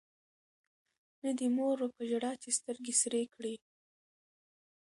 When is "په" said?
1.97-2.03